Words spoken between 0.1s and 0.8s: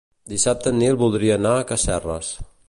Dissabte en